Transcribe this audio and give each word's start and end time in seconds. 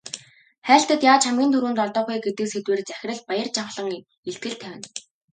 Хайлтад 0.67 1.01
яаж 1.11 1.23
хамгийн 1.25 1.51
түрүүнд 1.53 1.79
олдох 1.83 2.07
вэ 2.09 2.15
гэдэг 2.25 2.47
сэдвээр 2.51 2.81
захирал 2.89 3.21
Баяржавхлан 3.27 3.89
илтгэл 4.29 4.55
тавина. 4.61 4.87